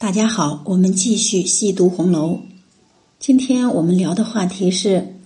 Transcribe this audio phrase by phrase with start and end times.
[0.00, 2.40] 大家好，我们继续细读红楼。
[3.18, 5.16] 今天我们聊的话题是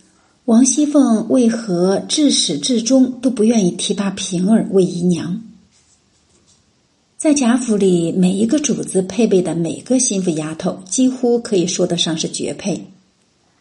[0.47, 5.41] 王熙凤为何至始至终都不愿意提拔平儿为姨娘。
[7.17, 12.87] 在贾府里，每一个主子配备的每个心腹丫头，几乎可以说得上是绝配。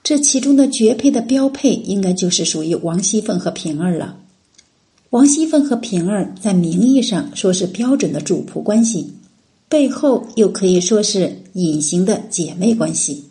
[0.01, 4.17] 这其中的绝配的标配，应该就是属于王熙凤和平儿了。
[5.11, 9.13] 王熙凤和平儿在名义上说是标准的主仆关系。
[9.67, 13.25] 背后又可以说是隐形的姐妹关系。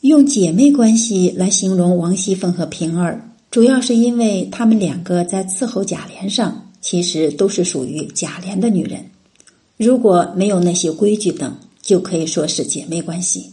[0.00, 9.04] 用姐妹关系来形容王熙凤和平儿，主要是因为她们两个在伺候贾琏上，其实都是属于贾琏的女人。
[9.76, 13.52] 如果没有那些规矩等，就可以说是姐妹关系。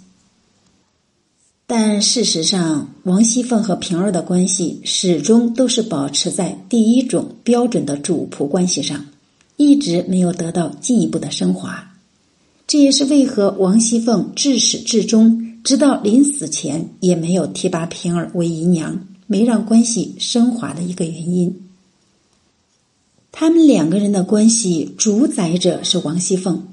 [1.66, 9.04] 但事实上，王熙凤和平儿的关系始终都是保持在第一种标准的主仆关系上。
[9.56, 11.94] 一直没有得到进一步的升华，
[12.66, 21.62] 这也是为何王熙凤至始至终，直到临死前也没有提拔平儿为姨娘，没让关系升华的一个原因。
[23.32, 26.68] 他们两个人的关系主宰者是王熙凤，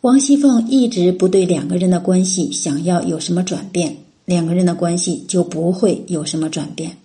[0.00, 6.96] 王熙凤一直不对两个人的关系想要有什么转变，两个人的关系就不会有什么转变。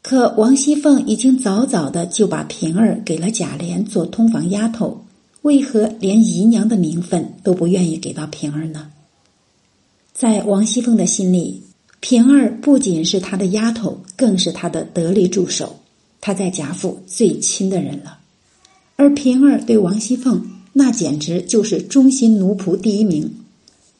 [0.00, 5.04] 可王熙凤已经早早的就把平儿给了贾琏做通房丫头，
[5.42, 8.90] 为何连姨娘的名分都不愿意给到平儿呢？
[10.12, 11.62] 在王熙凤的心里，
[12.00, 15.80] 平儿不仅是她的丫头，更是她的得力助手，
[16.20, 18.18] 她在贾府最亲的人了。
[18.96, 23.32] 而平儿对王熙凤那简直就是忠心奴仆第一名，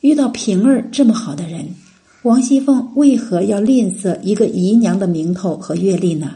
[0.00, 1.74] 遇到平儿这么好的人。
[2.22, 6.34] 王熙凤为何要吝啬一个姨娘的名头和阅历呢？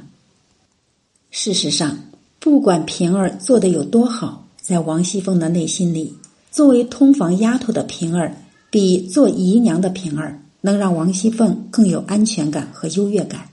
[1.31, 1.99] 事实上，
[2.39, 6.15] 不管平儿做的有多好，在王熙凤的内心里，
[6.53, 8.37] 作为通房丫头的平儿，
[8.71, 13.49] 比做姨娘的平儿能让王熙凤更有安全感和优越感。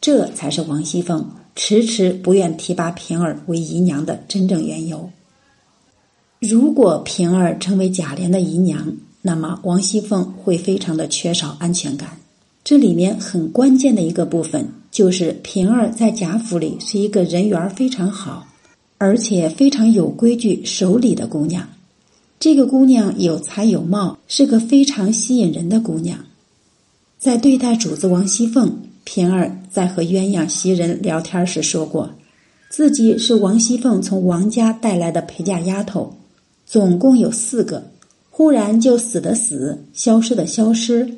[0.00, 5.10] 这才是王熙凤迟迟不愿提拔平儿为姨娘的真正缘由。
[6.38, 8.94] 如果平儿成为贾琏的姨娘，
[9.26, 12.10] 那么王熙凤会非常的缺少安全感，
[12.62, 18.46] 这里面很关键的一个部分就是平儿在贾府里是一个人缘非常好，
[18.98, 21.68] 而且非常有规矩、守礼的姑娘。
[22.38, 26.20] 这个姑娘有才有貌，是个非常吸引人的姑娘。
[27.18, 32.08] 在对待主子王熙凤，平儿在和鸳鸯袭人聊天时说过，
[32.70, 36.14] 自己是王熙凤从王家带来的陪嫁丫头，
[36.64, 37.90] 总共有四个。
[38.36, 41.10] 忽然就死的死，消失的消失，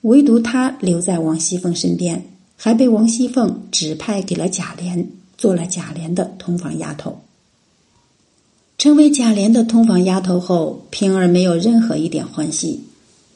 [0.00, 2.24] 唯独他留在王熙凤身边，
[2.56, 5.06] 还被王熙凤指派给了贾琏，
[5.38, 7.20] 做了贾琏的通房丫头。
[8.76, 12.80] 成为贾琏的通房丫头后，平儿没有任何一点欢喜，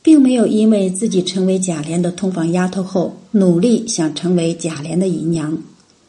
[0.03, 5.57] 并没有因为自己成为贾琏的通房丫头后努力想成为贾琏的姨娘，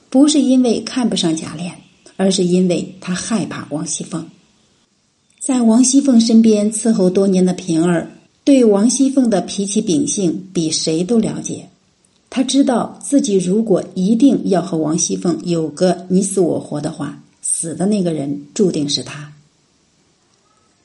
[0.10, 1.74] 不是因为看不上贾琏，
[2.18, 4.28] 而是因为他害怕王熙凤。
[5.50, 8.12] 在王熙凤身边伺候多年的平儿，
[8.44, 11.70] 对王熙凤的脾气秉性比谁都了解。
[12.30, 19.34] 他知道自己如果一定要和王熙凤有个你死我活的话，死的那个人注定是他。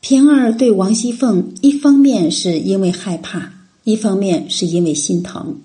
[0.00, 3.52] 平儿对王熙凤，一方面是因为害怕，
[3.84, 5.58] 一方面是因为心疼。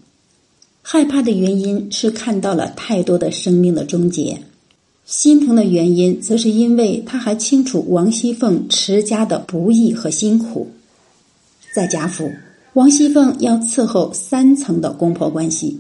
[0.82, 4.42] 害怕的原因是看到了太多的生命的终结。
[5.10, 10.68] 心疼的原因，则是因为他还清楚王熙凤持家的不易和辛苦。
[11.74, 12.32] 在贾府，
[12.74, 15.80] 王熙凤要伺候三层的公婆关系。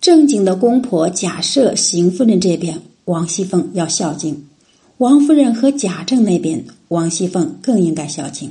[0.00, 4.34] 正经的公婆贾赦、邢夫人这边，王熙凤要孝敬；
[4.96, 8.50] 王夫人和贾政那边，王熙凤更应该孝敬。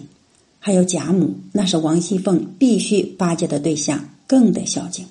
[0.60, 5.04] 还有贾母，那是王熙凤必须巴结的对象，更得孝敬。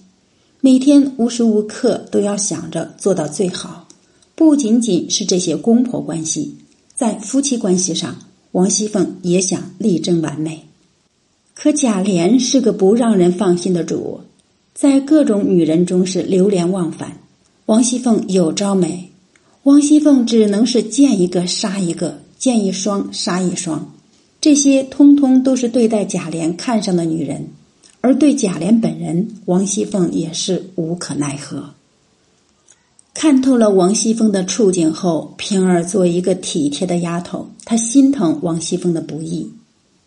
[0.60, 3.88] 每天无时无刻都要想着做到最好。
[4.34, 6.56] 不仅仅是这些公婆关系，
[6.94, 8.16] 在夫妻关系上，
[8.52, 10.64] 王熙凤也想力争完美。
[11.54, 14.20] 可贾琏是个不让人放心的主，
[14.74, 17.20] 在各种女人中是流连忘返。
[17.66, 19.10] 王熙凤有招没？
[19.62, 23.94] 王熙凤只能是见一个杀一个，见一双杀一双。
[24.40, 27.48] 这些通通都是对待贾琏看上的女人，
[28.00, 31.72] 而对贾琏本人，王熙凤也是无可奈何。
[33.14, 39.48] 看透了王熙凤的处境后，平儿作为一个体贴的丫头，她心疼王熙凤的不易，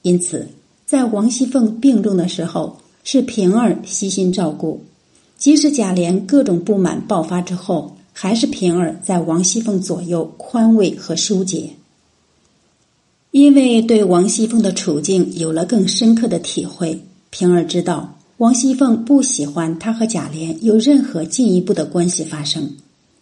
[0.01, 0.45] 因此
[0.85, 4.83] 在王熙凤病重的时候，是平儿悉心照顾。
[5.37, 11.71] 即使贾琏各种不满爆发之后，还是平儿在王熙凤左右宽慰和疏解。
[13.31, 22.71] 因为对王熙凤的处境有了更深刻的体会，平儿知道王熙凤不喜欢她和贾琏有任何进一步的关系发生，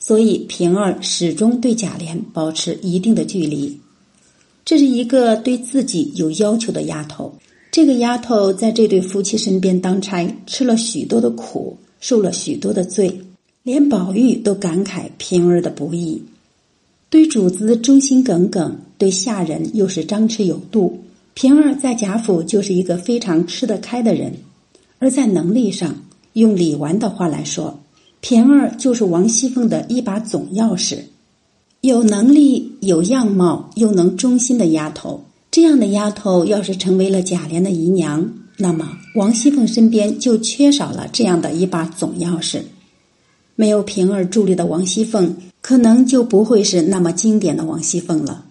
[0.08, 3.80] 所以平儿始终对贾琏保持一定的距离。
[4.64, 7.34] 这是一个对自己有要求的丫头。
[7.72, 13.20] 这个丫头在这对夫妻身边当差，吃了许多的苦，受了许多的罪，
[13.64, 16.22] 连宝玉都感慨平儿的不易。
[17.10, 21.00] 对主子忠心耿耿，对下人又是张弛有度。
[21.34, 24.34] 平儿在贾府就是一个非常吃得开的人，
[25.00, 26.04] 而在能力上，
[26.34, 27.80] 用李纨的话来说，
[28.28, 30.98] 平儿就是王熙凤的一把总钥匙。
[31.82, 38.28] 有能力、有样貌又能忠心的丫头，这样的丫头要是成为了贾琏的姨娘，
[38.58, 42.62] 那么王熙凤身边就缺少了这样的一把总钥匙。
[43.56, 48.46] 没有平儿助力的王熙凤，可能就不会是那么经典的王熙凤了。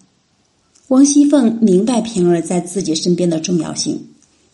[0.87, 4.01] 王熙凤明白平儿在自己身边的重要性，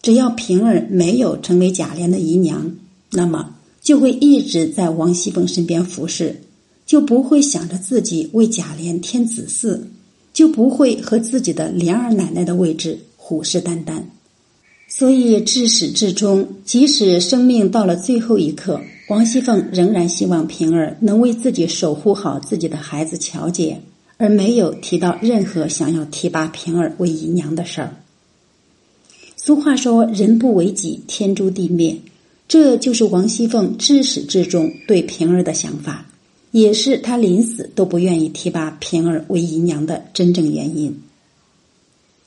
[0.01, 2.75] 只要平儿没有成为贾琏的姨娘，
[3.11, 6.41] 那么就会一直在王熙凤身边服侍。
[6.87, 9.79] 就不会想着自己为贾琏添子嗣，
[10.33, 14.03] 就不会和自己的琏儿奶奶的位置虎视眈眈。
[14.89, 23.81] 所以至始至终，即使生命到了最后一刻，王熙凤仍然希望平儿能为自己守护好自己的孩子乔姐，
[24.17, 27.95] 而没有提到任何想要提拔平儿为姨娘的事儿。
[29.37, 31.97] 俗话说：“人不为己，天诛地灭。”
[32.51, 36.05] 这就是王熙凤至始至终对平儿的想法。
[36.51, 41.01] 也是她临死都不愿意提拔平儿为姨娘的真正原因。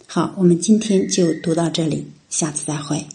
[0.08, 3.06] 好，我们今天就读到这里，下次再会。